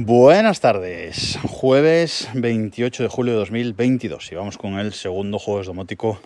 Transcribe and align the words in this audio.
Buenas 0.00 0.60
tardes, 0.60 1.40
jueves 1.42 2.28
28 2.32 3.02
de 3.02 3.08
julio 3.08 3.32
de 3.32 3.40
2022 3.40 4.30
y 4.30 4.36
vamos 4.36 4.56
con 4.56 4.78
el 4.78 4.92
segundo 4.92 5.40
jueves 5.40 5.66
domótico 5.66 6.20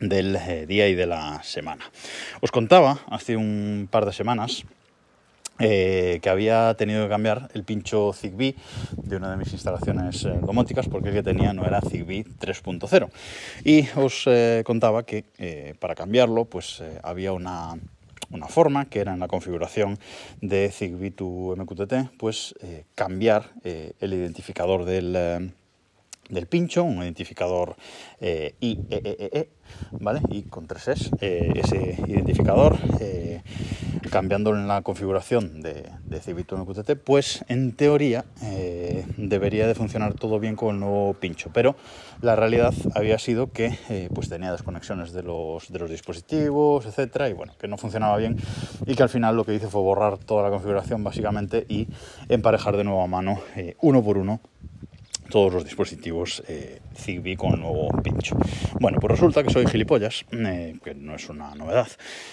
del 0.00 0.34
eh, 0.34 0.64
día 0.64 0.88
y 0.88 0.94
de 0.94 1.04
la 1.04 1.42
semana. 1.42 1.84
Os 2.40 2.50
contaba 2.50 3.00
hace 3.10 3.36
un 3.36 3.86
par 3.90 4.06
de 4.06 4.14
semanas 4.14 4.64
eh, 5.58 6.20
que 6.22 6.30
había 6.30 6.72
tenido 6.78 7.02
que 7.02 7.10
cambiar 7.10 7.50
el 7.52 7.64
pincho 7.64 8.14
Zigbee 8.14 8.56
de 8.96 9.16
una 9.16 9.30
de 9.30 9.36
mis 9.36 9.52
instalaciones 9.52 10.24
eh, 10.24 10.30
domóticas 10.40 10.88
porque 10.88 11.10
el 11.10 11.16
que 11.16 11.22
tenía 11.22 11.52
no 11.52 11.66
era 11.66 11.82
Zigbee 11.82 12.24
3.0 12.24 13.10
y 13.62 13.86
os 13.94 14.26
contaba 14.64 15.04
que 15.04 15.76
para 15.78 15.94
cambiarlo 15.94 16.46
pues 16.46 16.82
había 17.02 17.34
una 17.34 17.76
una 18.30 18.48
forma, 18.48 18.86
que 18.86 19.00
era 19.00 19.12
en 19.12 19.20
la 19.20 19.28
configuración 19.28 19.98
de 20.40 20.70
Zigbee 20.70 21.10
to 21.10 21.54
MQTT, 21.56 22.16
pues 22.18 22.54
eh, 22.62 22.84
cambiar 22.94 23.52
eh, 23.64 23.92
el 24.00 24.14
identificador 24.14 24.84
del, 24.84 25.14
eh, 25.16 25.50
del, 26.28 26.46
pincho, 26.46 26.84
un 26.84 27.02
identificador 27.02 27.76
IEEE, 28.20 29.50
¿vale? 29.92 30.20
Y 30.30 30.42
con 30.42 30.66
tres 30.66 30.88
es, 30.88 31.10
ese 31.20 31.96
identificador 32.06 32.78
cambiándolo 34.10 34.58
en 34.58 34.68
la 34.68 34.82
configuración 34.82 35.60
de, 35.60 35.90
de 36.04 36.34
MQTT, 36.34 36.92
pues 37.02 37.44
en 37.48 37.72
teoría 37.72 38.24
eh, 38.42 39.04
debería 39.16 39.66
de 39.66 39.74
funcionar 39.74 40.14
todo 40.14 40.38
bien 40.38 40.56
con 40.56 40.74
el 40.74 40.80
nuevo 40.80 41.14
pincho, 41.14 41.50
pero 41.52 41.76
la 42.20 42.36
realidad 42.36 42.74
había 42.94 43.18
sido 43.18 43.52
que 43.52 43.78
eh, 43.88 44.08
pues 44.14 44.28
tenía 44.28 44.52
desconexiones 44.52 45.12
de 45.12 45.22
los, 45.22 45.70
de 45.70 45.78
los 45.78 45.90
dispositivos, 45.90 46.86
etcétera, 46.86 47.28
y 47.28 47.32
bueno, 47.32 47.54
que 47.58 47.68
no 47.68 47.76
funcionaba 47.76 48.16
bien 48.16 48.36
y 48.86 48.94
que 48.94 49.02
al 49.02 49.08
final 49.08 49.36
lo 49.36 49.44
que 49.44 49.54
hice 49.54 49.68
fue 49.68 49.80
borrar 49.80 50.18
toda 50.18 50.42
la 50.42 50.50
configuración 50.50 51.04
básicamente 51.04 51.66
y 51.68 51.88
emparejar 52.28 52.76
de 52.76 52.84
nuevo 52.84 53.02
a 53.02 53.06
mano 53.06 53.40
eh, 53.56 53.76
uno 53.80 54.02
por 54.02 54.18
uno 54.18 54.40
todos 55.28 55.52
los 55.52 55.64
dispositivos 55.64 56.42
eh, 56.48 56.80
Zigbee 56.96 57.36
con 57.36 57.60
nuevo 57.60 57.88
pincho. 58.02 58.36
Bueno, 58.80 58.98
pues 59.00 59.12
resulta 59.12 59.42
que 59.42 59.50
soy 59.50 59.66
gilipollas, 59.66 60.24
eh, 60.32 60.76
que 60.82 60.94
no 60.94 61.14
es 61.14 61.28
una 61.28 61.54
novedad, 61.54 61.88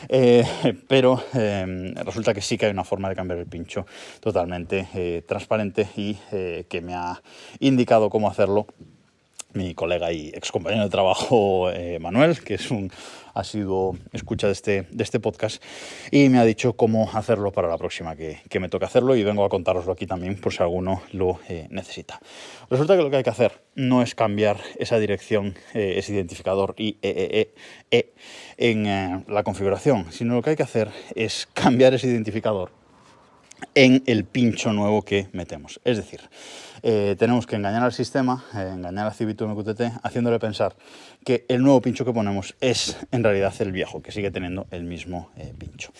eh, 0.09 0.43
pero 0.87 1.23
resulta 1.33 2.33
que 2.33 2.41
sí 2.41 2.57
que 2.57 2.67
hay 2.67 2.71
una 2.71 2.83
forma 2.83 3.09
de 3.09 3.15
cambiar 3.15 3.39
el 3.39 3.47
pincho 3.47 3.85
totalmente 4.19 5.23
transparente 5.27 5.87
y 5.95 6.15
que 6.69 6.81
me 6.81 6.93
ha 6.95 7.21
indicado 7.59 8.09
cómo 8.09 8.29
hacerlo 8.29 8.67
mi 9.53 9.73
colega 9.75 10.11
y 10.11 10.29
ex 10.29 10.51
compañero 10.51 10.83
de 10.83 10.89
trabajo 10.89 11.69
Manuel, 11.99 12.41
que 12.43 12.55
es 12.55 12.71
un 12.71 12.91
ha 13.33 13.43
sido 13.43 13.95
escucha 14.11 14.47
de 14.47 14.53
este, 14.53 14.87
de 14.91 15.03
este 15.03 15.19
podcast 15.19 15.63
y 16.11 16.29
me 16.29 16.39
ha 16.39 16.45
dicho 16.45 16.73
cómo 16.73 17.09
hacerlo 17.13 17.51
para 17.51 17.67
la 17.67 17.77
próxima 17.77 18.15
que, 18.15 18.41
que 18.49 18.59
me 18.59 18.69
toque 18.69 18.85
hacerlo 18.85 19.15
y 19.15 19.23
vengo 19.23 19.43
a 19.43 19.49
contároslo 19.49 19.91
aquí 19.91 20.05
también 20.05 20.39
por 20.39 20.53
si 20.53 20.61
alguno 20.61 21.01
lo 21.11 21.39
eh, 21.49 21.67
necesita. 21.69 22.19
Resulta 22.69 22.95
que 22.95 23.03
lo 23.03 23.09
que 23.09 23.17
hay 23.17 23.23
que 23.23 23.29
hacer 23.29 23.61
no 23.75 24.01
es 24.01 24.15
cambiar 24.15 24.57
esa 24.77 24.99
dirección, 24.99 25.55
eh, 25.73 25.95
ese 25.97 26.13
identificador 26.13 26.75
IEEE 26.77 27.53
e 27.91 28.13
en 28.57 28.85
eh, 28.85 29.23
la 29.27 29.43
configuración, 29.43 30.11
sino 30.11 30.35
lo 30.35 30.41
que 30.41 30.51
hay 30.51 30.55
que 30.55 30.63
hacer 30.63 30.91
es 31.15 31.47
cambiar 31.53 31.93
ese 31.93 32.07
identificador 32.07 32.82
en 33.75 34.03
el 34.05 34.25
pincho 34.25 34.73
nuevo 34.73 35.01
que 35.01 35.27
metemos. 35.31 35.79
Es 35.83 35.97
decir, 35.97 36.21
eh, 36.81 37.15
tenemos 37.17 37.47
que 37.47 37.55
engañar 37.55 37.83
al 37.83 37.93
sistema, 37.93 38.43
eh, 38.53 38.71
engañar 38.73 39.07
a 39.07 39.11
Cibitum 39.11 39.51
MQTT, 39.51 39.99
haciéndole 40.03 40.39
pensar 40.39 40.75
que 41.23 41.45
el 41.47 41.61
nuevo 41.61 41.81
pincho 41.81 42.03
que 42.03 42.11
ponemos 42.11 42.55
es 42.59 42.97
en 43.11 43.23
realidad 43.23 43.53
el 43.59 43.71
viejo, 43.71 44.01
que 44.01 44.11
sigue 44.11 44.31
teniendo 44.31 44.67
el 44.71 44.83
mismo 44.83 45.29
eh, 45.37 45.53
pincho. 45.57 45.91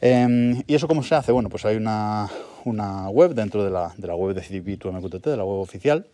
Em, 0.00 0.62
¿Y 0.66 0.74
eso 0.74 0.86
cómo 0.86 1.02
se 1.02 1.14
hace? 1.14 1.32
Bueno, 1.32 1.48
pues 1.48 1.64
hay 1.64 1.76
una, 1.76 2.28
web 3.10 3.34
dentro 3.34 3.64
de 3.64 3.70
la, 3.70 3.92
de 3.96 4.06
la 4.06 4.14
web 4.14 4.34
de 4.34 4.42
Cibitum 4.42 4.96
MQTT, 4.96 5.26
de 5.26 5.36
la 5.36 5.44
web 5.44 5.58
oficial, 5.58 6.06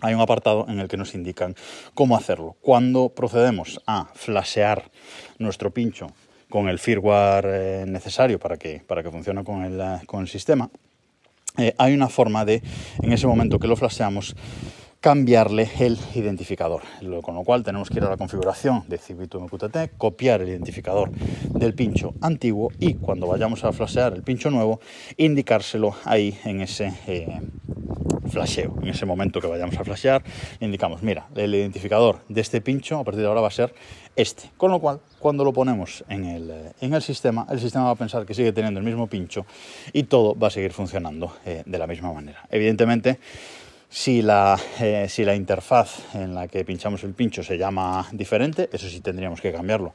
hay 0.00 0.14
un 0.14 0.20
apartado 0.20 0.66
en 0.68 0.78
el 0.78 0.88
que 0.88 0.96
nos 0.96 1.14
indican 1.14 1.56
cómo 1.94 2.16
hacerlo. 2.16 2.56
Cuando 2.60 3.08
procedemos 3.08 3.80
a 3.86 4.08
flashear 4.14 4.90
nuestro 5.38 5.72
pincho 5.72 6.08
con 6.48 6.68
el 6.68 6.78
firmware 6.78 7.46
eh, 7.46 7.84
necesario 7.86 8.38
para 8.38 8.56
que, 8.56 8.82
para 8.86 9.02
que 9.02 9.10
funcione 9.10 9.44
con 9.44 9.64
el, 9.64 9.80
eh, 9.80 10.00
con 10.06 10.20
el 10.20 10.28
sistema, 10.28 10.70
eh, 11.56 11.74
hay 11.78 11.94
una 11.94 12.08
forma 12.08 12.44
de, 12.44 12.62
en 13.02 13.12
ese 13.12 13.26
momento 13.26 13.58
que 13.58 13.66
lo 13.66 13.76
flasheamos, 13.76 14.36
cambiarle 15.00 15.70
el 15.78 15.96
identificador, 16.16 16.82
con 17.22 17.36
lo 17.36 17.44
cual 17.44 17.62
tenemos 17.62 17.88
que 17.88 17.98
ir 17.98 18.04
a 18.04 18.10
la 18.10 18.16
configuración 18.16 18.82
de 18.88 18.98
Cibitum 18.98 19.44
MQTT, 19.44 19.96
copiar 19.96 20.42
el 20.42 20.48
identificador 20.48 21.12
del 21.12 21.74
pincho 21.74 22.14
antiguo 22.20 22.72
y 22.80 22.94
cuando 22.94 23.28
vayamos 23.28 23.62
a 23.62 23.72
flashear 23.72 24.14
el 24.14 24.24
pincho 24.24 24.50
nuevo, 24.50 24.80
indicárselo 25.16 25.94
ahí 26.04 26.36
en 26.44 26.62
ese 26.62 26.92
flasheo. 28.30 28.74
En 28.82 28.88
ese 28.88 29.06
momento 29.06 29.40
que 29.40 29.46
vayamos 29.46 29.76
a 29.78 29.84
flashear, 29.84 30.22
indicamos, 30.60 31.02
mira, 31.02 31.26
el 31.34 31.54
identificador 31.54 32.20
de 32.28 32.40
este 32.40 32.60
pincho 32.60 32.98
a 32.98 33.04
partir 33.04 33.22
de 33.22 33.28
ahora 33.28 33.40
va 33.40 33.48
a 33.48 33.52
ser 33.52 33.74
este. 34.16 34.50
Con 34.56 34.70
lo 34.70 34.80
cual, 34.80 35.00
cuando 35.18 35.44
lo 35.44 35.52
ponemos 35.52 36.04
en 36.08 36.24
el, 36.24 36.50
eh, 36.50 36.72
en 36.80 36.94
el 36.94 37.02
sistema, 37.02 37.46
el 37.50 37.60
sistema 37.60 37.84
va 37.84 37.90
a 37.90 37.96
pensar 37.96 38.26
que 38.26 38.34
sigue 38.34 38.52
teniendo 38.52 38.80
el 38.80 38.86
mismo 38.86 39.06
pincho 39.06 39.46
y 39.92 40.04
todo 40.04 40.34
va 40.38 40.48
a 40.48 40.50
seguir 40.50 40.72
funcionando 40.72 41.36
eh, 41.46 41.62
de 41.64 41.78
la 41.78 41.86
misma 41.86 42.12
manera. 42.12 42.46
Evidentemente, 42.50 43.18
si 43.88 44.22
la, 44.22 44.58
eh, 44.80 45.06
si 45.08 45.24
la, 45.24 45.34
interfaz 45.34 46.14
en 46.14 46.34
la 46.34 46.48
que 46.48 46.64
pinchamos 46.64 47.04
el 47.04 47.14
pincho 47.14 47.42
se 47.42 47.56
llama 47.56 48.06
diferente, 48.12 48.68
eso 48.72 48.88
sí 48.88 49.00
tendríamos 49.00 49.40
que 49.40 49.52
cambiarlo 49.52 49.94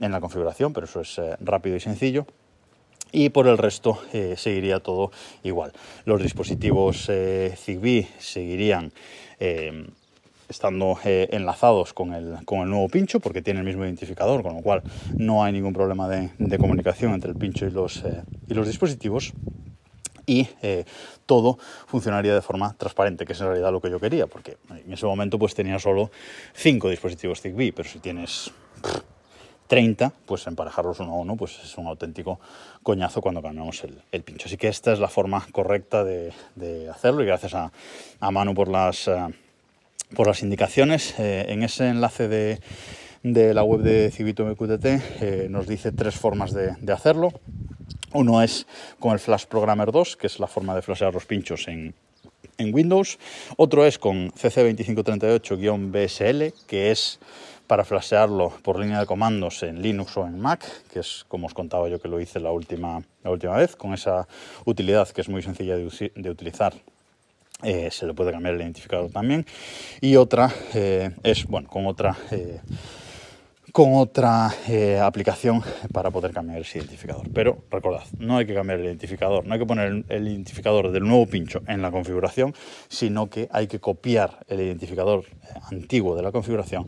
en 0.00 0.12
la 0.12 0.20
configuración, 0.20 0.72
pero 0.72 0.86
eso 0.86 1.00
es 1.00 1.20
rápido 1.40 1.76
y 1.76 1.80
sencillo 1.80 2.26
y 3.14 3.28
por 3.28 3.46
el 3.46 3.56
resto 3.56 4.00
eh, 4.12 4.34
seguiría 4.36 4.80
todo 4.80 5.12
igual. 5.44 5.72
Los 6.04 6.20
dispositivos 6.20 7.06
eh, 7.08 7.54
Zigbee 7.56 8.08
seguirían 8.18 8.92
eh, 9.38 9.86
estando 10.48 10.98
enlazados 11.04 11.94
con 11.94 12.12
el, 12.12 12.44
con 12.44 12.60
el, 12.60 12.70
nuevo 12.70 12.88
pincho 12.88 13.20
porque 13.20 13.40
tiene 13.40 13.60
el 13.60 13.66
mismo 13.66 13.84
identificador, 13.84 14.42
con 14.42 14.56
lo 14.56 14.62
cual 14.62 14.82
no 15.16 15.44
hay 15.44 15.52
ningún 15.52 15.72
problema 15.72 16.08
de, 16.08 16.30
de 16.38 16.58
comunicación 16.58 17.14
entre 17.14 17.30
el 17.30 17.36
pincho 17.36 17.66
y 17.66 17.70
los, 17.70 18.02
y 18.48 18.54
los 18.54 18.66
dispositivos 18.66 19.32
y 20.26 20.48
todo 21.26 21.58
funcionaría 21.86 22.34
de 22.34 22.42
forma 22.42 22.74
transparente, 22.76 23.24
que 23.24 23.32
es 23.32 23.40
en 23.40 23.46
realidad 23.46 23.72
lo 23.72 23.80
que 23.80 23.90
yo 23.90 24.00
quería, 24.00 24.26
porque 24.26 24.56
en 24.70 24.92
ese 24.92 25.06
momento 25.06 25.38
pues 25.38 25.54
tenía 25.54 25.78
solo 25.78 26.10
cinco 26.54 26.90
dispositivos 26.90 27.40
Zigbee, 27.40 27.72
pero 27.72 27.88
si 27.88 27.98
tienes 27.98 28.52
30, 29.66 30.12
pues 30.26 30.46
emparejarlos 30.46 31.00
uno 31.00 31.12
a 31.12 31.16
uno 31.16 31.36
pues 31.36 31.58
es 31.62 31.76
un 31.78 31.86
auténtico 31.86 32.38
coñazo 32.82 33.20
cuando 33.20 33.42
cambiamos 33.42 33.82
el, 34.12 34.22
pincho. 34.22 34.46
Así 34.46 34.56
que 34.56 34.68
esta 34.68 34.92
es 34.92 34.98
la 34.98 35.08
forma 35.08 35.46
correcta 35.52 36.04
de, 36.04 36.32
hacerlo 36.90 37.22
y 37.22 37.26
gracias 37.26 37.54
a, 37.54 37.72
a 38.20 38.30
Manu 38.30 38.54
por 38.54 38.68
las, 38.68 39.08
eh, 39.08 39.26
por 40.14 40.26
las 40.26 40.42
indicaciones. 40.42 41.14
Eh, 41.18 41.46
en 41.48 41.62
ese 41.62 41.88
enlace 41.88 42.28
de, 42.28 42.60
la 43.54 43.62
web 43.62 43.80
de 43.80 44.10
Civito 44.10 44.44
MQTT 44.44 44.84
eh, 44.84 45.46
nos 45.50 45.66
dice 45.66 45.92
tres 45.92 46.14
formas 46.14 46.52
de, 46.52 46.92
hacerlo. 46.92 47.32
Uno 48.12 48.42
es 48.42 48.66
con 49.00 49.12
el 49.12 49.18
Flash 49.18 49.46
Programmer 49.46 49.90
2, 49.90 50.16
que 50.16 50.26
es 50.26 50.38
la 50.38 50.46
forma 50.46 50.74
de 50.74 50.82
flashear 50.82 51.12
los 51.12 51.26
pinchos 51.26 51.66
en, 51.68 51.94
en 52.58 52.74
Windows. 52.74 53.18
Otro 53.56 53.86
es 53.86 53.98
con 53.98 54.30
CC2538-BSL, 54.32 56.52
que 56.66 56.90
es 56.90 57.18
para 57.66 57.84
flashearlo 57.84 58.50
por 58.62 58.78
línea 58.78 59.00
de 59.00 59.06
comandos 59.06 59.62
en 59.62 59.80
Linux 59.80 60.16
o 60.16 60.26
en 60.26 60.38
Mac, 60.38 60.64
que 60.92 61.00
es 61.00 61.24
como 61.28 61.46
os 61.46 61.54
contaba 61.54 61.88
yo 61.88 62.00
que 62.00 62.08
lo 62.08 62.20
hice 62.20 62.40
la 62.40 62.50
última, 62.50 63.02
la 63.22 63.30
última 63.30 63.56
vez, 63.56 63.76
con 63.76 63.94
esa 63.94 64.28
utilidad 64.64 65.08
que 65.08 65.20
es 65.20 65.28
muy 65.28 65.42
sencilla 65.42 65.76
de, 65.76 66.30
utilizar. 66.30 66.74
Eh, 67.62 67.88
se 67.90 68.06
le 68.06 68.12
puede 68.12 68.32
cambiar 68.32 68.54
el 68.54 68.60
identificador 68.60 69.10
también. 69.10 69.46
Y 70.00 70.16
otra 70.16 70.52
eh, 70.74 71.12
es, 71.22 71.46
bueno, 71.46 71.68
con 71.68 71.86
otra 71.86 72.16
eh, 72.30 72.60
con 73.74 73.94
otra 73.94 74.54
eh, 74.68 75.00
aplicación 75.00 75.60
para 75.92 76.12
poder 76.12 76.32
cambiar 76.32 76.60
ese 76.60 76.78
identificador. 76.78 77.28
Pero 77.34 77.64
recordad, 77.72 78.04
no 78.20 78.36
hay 78.36 78.46
que 78.46 78.54
cambiar 78.54 78.78
el 78.78 78.84
identificador, 78.84 79.44
no 79.44 79.52
hay 79.52 79.58
que 79.58 79.66
poner 79.66 80.04
el 80.08 80.28
identificador 80.28 80.92
del 80.92 81.02
nuevo 81.02 81.26
pincho 81.26 81.60
en 81.66 81.82
la 81.82 81.90
configuración, 81.90 82.54
sino 82.86 83.28
que 83.28 83.48
hay 83.50 83.66
que 83.66 83.80
copiar 83.80 84.38
el 84.46 84.60
identificador 84.60 85.24
eh, 85.24 85.58
antiguo 85.72 86.14
de 86.14 86.22
la 86.22 86.30
configuración 86.30 86.86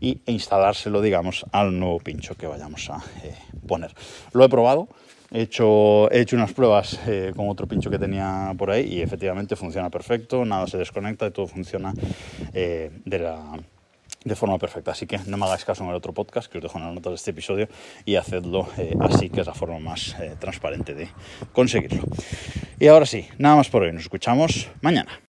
e 0.00 0.20
instalárselo, 0.26 1.02
digamos, 1.02 1.44
al 1.50 1.76
nuevo 1.76 1.98
pincho 1.98 2.36
que 2.36 2.46
vayamos 2.46 2.88
a 2.88 2.98
eh, 3.24 3.34
poner. 3.66 3.92
Lo 4.32 4.44
he 4.44 4.48
probado. 4.48 4.86
He 5.32 5.42
hecho, 5.42 6.08
he 6.12 6.20
hecho 6.20 6.36
unas 6.36 6.52
pruebas 6.52 7.00
con 7.36 7.50
otro 7.50 7.66
pincho 7.66 7.90
que 7.90 7.98
tenía 7.98 8.54
por 8.56 8.70
ahí 8.70 8.94
y 8.94 9.02
efectivamente 9.02 9.56
funciona 9.56 9.90
perfecto, 9.90 10.44
nada 10.44 10.68
se 10.68 10.78
desconecta 10.78 11.26
y 11.26 11.32
todo 11.32 11.48
funciona 11.48 11.92
de 12.52 13.18
la 13.18 13.58
de 14.24 14.34
forma 14.34 14.58
perfecta. 14.58 14.92
Así 14.92 15.06
que 15.06 15.18
no 15.26 15.36
me 15.36 15.46
hagáis 15.46 15.64
caso 15.64 15.84
en 15.84 15.90
el 15.90 15.96
otro 15.96 16.12
podcast 16.12 16.50
que 16.50 16.58
os 16.58 16.62
dejo 16.62 16.78
en 16.78 16.84
las 16.84 16.94
notas 16.94 17.10
de 17.12 17.16
este 17.16 17.30
episodio 17.30 17.68
y 18.04 18.16
hacedlo 18.16 18.68
eh, 18.78 18.94
así, 19.00 19.30
que 19.30 19.40
es 19.40 19.46
la 19.46 19.54
forma 19.54 19.78
más 19.78 20.16
eh, 20.20 20.36
transparente 20.38 20.94
de 20.94 21.08
conseguirlo. 21.52 22.02
Y 22.78 22.86
ahora 22.86 23.06
sí, 23.06 23.28
nada 23.38 23.56
más 23.56 23.68
por 23.68 23.82
hoy. 23.82 23.92
Nos 23.92 24.02
escuchamos 24.02 24.68
mañana. 24.80 25.27